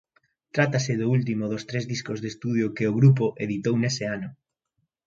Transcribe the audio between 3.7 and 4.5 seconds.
nese ano.